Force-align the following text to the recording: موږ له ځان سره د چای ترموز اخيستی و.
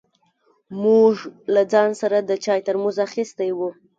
موږ 0.83 1.15
له 1.53 1.61
ځان 1.71 1.89
سره 2.01 2.17
د 2.21 2.31
چای 2.45 2.59
ترموز 2.67 2.95
اخيستی 3.07 3.49
و. 3.53 3.59